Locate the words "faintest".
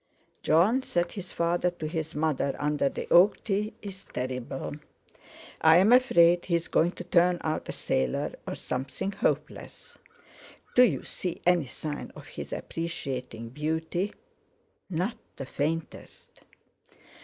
15.45-16.41